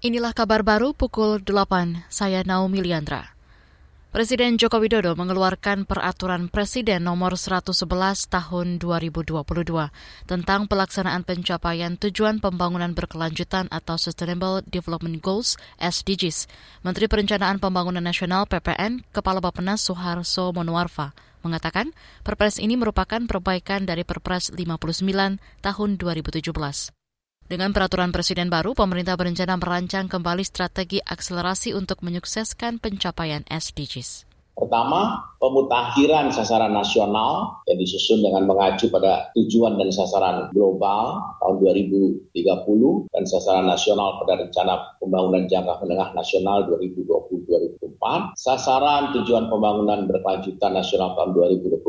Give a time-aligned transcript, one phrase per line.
[0.00, 3.36] Inilah kabar baru pukul 8, saya Naomi Liandra.
[4.08, 7.84] Presiden Joko Widodo mengeluarkan peraturan Presiden nomor 111
[8.32, 9.44] tahun 2022
[10.24, 16.48] tentang pelaksanaan pencapaian tujuan pembangunan berkelanjutan atau Sustainable Development Goals SDGs.
[16.80, 21.12] Menteri Perencanaan Pembangunan Nasional PPN, Kepala Bappenas Soeharto Monoarfa,
[21.44, 21.92] mengatakan
[22.24, 24.96] Perpres ini merupakan perbaikan dari Perpres 59
[25.60, 26.99] tahun 2017.
[27.50, 34.29] Dengan peraturan presiden baru, pemerintah berencana merancang kembali strategi akselerasi untuk menyukseskan pencapaian SDGs.
[34.60, 42.28] Pertama, pemutakhiran sasaran nasional yang disusun dengan mengacu pada tujuan dan sasaran global tahun 2030
[43.08, 48.36] dan sasaran nasional pada rencana pembangunan jangka menengah nasional 2020-2024.
[48.36, 51.80] Sasaran tujuan pembangunan berkelanjutan nasional tahun 2024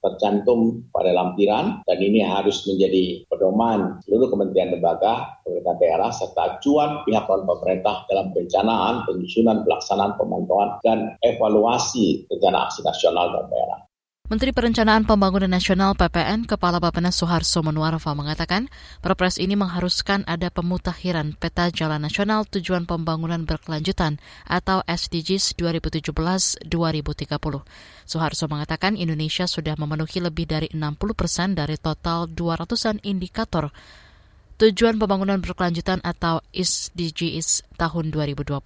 [0.00, 7.02] tercantum pada lampiran dan ini harus menjadi pedoman seluruh kementerian lembaga, pemerintah daerah serta acuan
[7.02, 13.80] pihak non pemerintah dalam perencanaan, penyusunan, pelaksanaan, pemantauan dan evaluasi rencana aksi nasional dan daerah.
[14.28, 18.68] Menteri Perencanaan Pembangunan Nasional PPN Kepala Bappenas Soeharto Monoarfa mengatakan,
[19.00, 26.60] Perpres ini mengharuskan ada pemutakhiran peta jalan nasional tujuan pembangunan berkelanjutan atau SDGs 2017-2030.
[28.04, 30.76] Soeharto mengatakan Indonesia sudah memenuhi lebih dari 60
[31.16, 33.72] persen dari total 200-an indikator
[34.58, 38.58] Tujuan Pembangunan Berkelanjutan atau SDGs tahun 2021.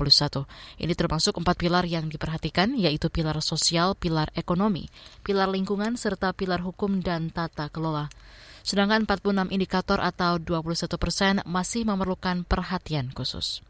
[0.81, 4.89] Ini termasuk empat pilar yang diperhatikan, yaitu pilar sosial, pilar ekonomi,
[5.21, 8.09] pilar lingkungan, serta pilar hukum dan tata kelola.
[8.65, 13.61] Sedangkan 46 indikator atau 21 persen masih memerlukan perhatian khusus.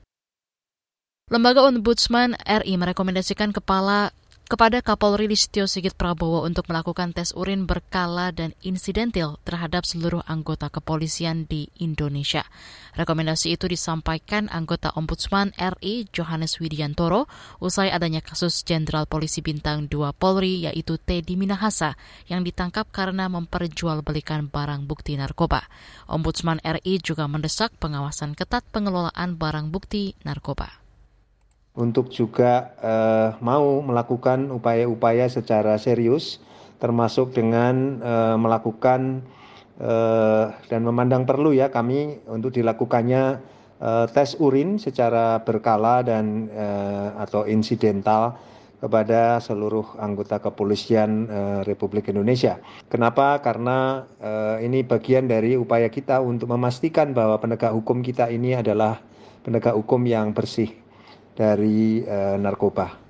[1.27, 4.15] Lembaga Ombudsman RI merekomendasikan Kepala
[4.51, 10.67] kepada Kapolri Listio Sigit Prabowo untuk melakukan tes urin berkala dan insidentil terhadap seluruh anggota
[10.69, 12.45] kepolisian di Indonesia.
[12.93, 17.31] Rekomendasi itu disampaikan anggota Ombudsman RI Johannes Widiantoro
[17.63, 21.95] usai adanya kasus Jenderal Polisi Bintang 2 Polri yaitu Teddy Minahasa
[22.29, 25.65] yang ditangkap karena memperjualbelikan barang bukti narkoba.
[26.11, 30.82] Ombudsman RI juga mendesak pengawasan ketat pengelolaan barang bukti narkoba
[31.73, 36.37] untuk juga uh, mau melakukan upaya-upaya secara serius,
[36.77, 39.25] termasuk dengan uh, melakukan
[39.81, 43.41] uh, dan memandang perlu ya kami untuk dilakukannya
[43.81, 48.37] uh, tes urin secara berkala dan uh, atau insidental
[48.83, 52.59] kepada seluruh anggota kepolisian uh, Republik Indonesia.
[52.91, 53.39] Kenapa?
[53.39, 58.99] Karena uh, ini bagian dari upaya kita untuk memastikan bahwa penegak hukum kita ini adalah
[59.47, 60.82] penegak hukum yang bersih
[61.37, 63.03] dari uh, narkoba.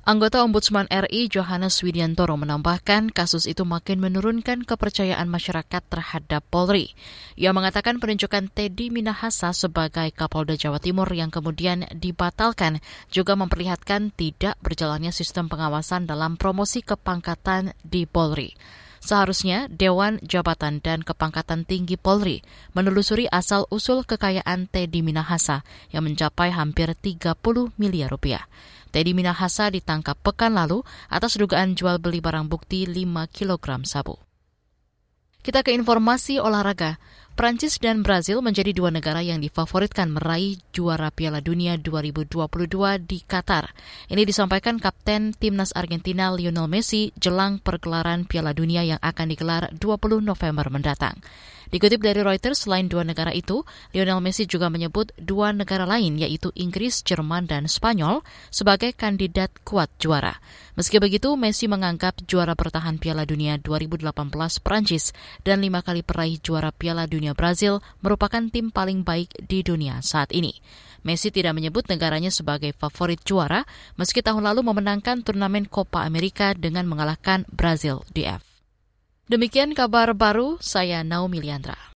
[0.00, 6.96] Anggota Ombudsman RI Johannes Widiantoro menambahkan kasus itu makin menurunkan kepercayaan masyarakat terhadap Polri.
[7.36, 12.80] Ia mengatakan penunjukan Teddy Minahasa sebagai Kapolda Jawa Timur yang kemudian dibatalkan
[13.12, 18.56] juga memperlihatkan tidak berjalannya sistem pengawasan dalam promosi kepangkatan di Polri.
[19.00, 22.44] Seharusnya Dewan Jabatan dan Kepangkatan Tinggi Polri
[22.76, 27.40] menelusuri asal-usul kekayaan Teddy Minahasa yang mencapai hampir 30
[27.80, 28.44] miliar rupiah.
[28.92, 34.20] Teddy Minahasa ditangkap pekan lalu atas dugaan jual beli barang bukti 5 kg sabu.
[35.40, 37.00] Kita ke informasi olahraga.
[37.40, 42.36] Prancis dan Brazil menjadi dua negara yang difavoritkan meraih juara Piala Dunia 2022
[43.00, 43.72] di Qatar.
[44.12, 50.20] Ini disampaikan Kapten Timnas Argentina Lionel Messi jelang pergelaran Piala Dunia yang akan digelar 20
[50.20, 51.16] November mendatang.
[51.70, 53.62] Dikutip dari Reuters, selain dua negara itu,
[53.94, 59.86] Lionel Messi juga menyebut dua negara lain yaitu Inggris, Jerman, dan Spanyol sebagai kandidat kuat
[60.02, 60.42] juara.
[60.74, 64.10] Meski begitu, Messi menganggap juara bertahan Piala Dunia 2018
[64.66, 65.14] Prancis
[65.46, 70.30] dan lima kali peraih juara Piala Dunia Brazil merupakan tim paling baik di dunia saat
[70.36, 70.52] ini.
[71.00, 73.64] Messi tidak menyebut negaranya sebagai favorit juara
[73.96, 78.44] meski tahun lalu memenangkan turnamen Copa America dengan mengalahkan Brazil di.
[79.32, 81.80] Demikian kabar baru, saya Naomi Liandra.